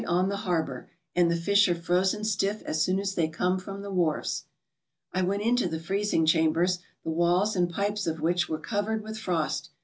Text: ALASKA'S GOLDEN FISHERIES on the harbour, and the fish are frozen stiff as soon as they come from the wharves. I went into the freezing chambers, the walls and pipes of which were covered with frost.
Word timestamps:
ALASKA'S 0.01 0.15
GOLDEN 0.15 0.31
FISHERIES 0.31 0.45
on 0.45 0.45
the 0.45 0.49
harbour, 0.49 0.89
and 1.15 1.29
the 1.31 1.35
fish 1.35 1.69
are 1.69 1.75
frozen 1.75 2.23
stiff 2.23 2.63
as 2.63 2.81
soon 2.81 2.99
as 2.99 3.13
they 3.13 3.27
come 3.27 3.59
from 3.59 3.83
the 3.83 3.91
wharves. 3.91 4.45
I 5.13 5.21
went 5.21 5.43
into 5.43 5.67
the 5.69 5.79
freezing 5.79 6.25
chambers, 6.25 6.79
the 7.03 7.11
walls 7.11 7.55
and 7.55 7.69
pipes 7.69 8.07
of 8.07 8.19
which 8.19 8.49
were 8.49 8.57
covered 8.57 9.03
with 9.03 9.19
frost. 9.19 9.69